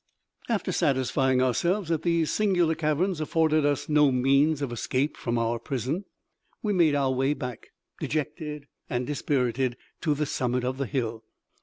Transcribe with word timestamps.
After 0.49 0.71
satisfying 0.71 1.43
ourselves 1.43 1.89
that 1.89 2.01
these 2.01 2.31
singular 2.31 2.73
caverns 2.73 3.21
afforded 3.21 3.67
us 3.67 3.87
no 3.87 4.11
means 4.11 4.63
of 4.63 4.71
escape 4.71 5.15
from 5.15 5.37
our 5.37 5.59
prison, 5.59 6.05
we 6.63 6.73
made 6.73 6.95
our 6.95 7.11
way 7.11 7.35
back, 7.35 7.67
dejected 7.99 8.65
and 8.89 9.05
dispirited, 9.05 9.77
to 10.01 10.15
the 10.15 10.25
summit 10.25 10.63
of 10.63 10.79
the 10.79 10.87
hill. 10.87 11.23